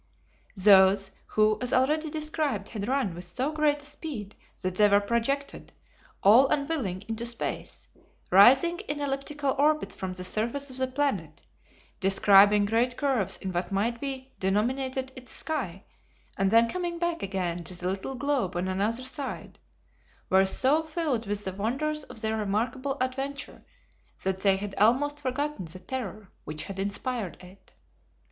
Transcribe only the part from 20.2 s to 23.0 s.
were so filled with the wonders of their remarkable